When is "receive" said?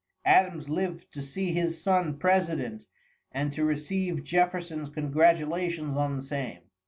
3.63-4.23